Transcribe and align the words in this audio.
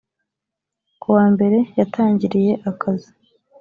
ku 1.01 1.07
wa 1.15 1.25
mbere 1.33 1.57
yatangiriye 1.79 2.53
akazi 2.69 3.09